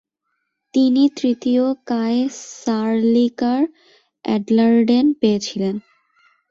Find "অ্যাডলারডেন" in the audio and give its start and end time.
4.25-5.05